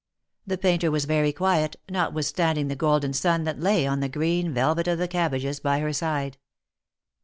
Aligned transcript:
The 0.47 0.57
painter 0.57 0.89
was 0.89 1.05
very 1.05 1.31
quiet, 1.31 1.75
notwithstanding 1.87 2.69
the 2.69 2.75
golden 2.75 3.13
sun 3.13 3.43
that 3.43 3.59
lay 3.59 3.85
on 3.85 3.99
the 3.99 4.09
green 4.09 4.51
velvet 4.51 4.87
of 4.87 4.97
the 4.97 5.07
cabbages 5.07 5.59
by 5.59 5.77
her 5.77 5.93
side. 5.93 6.39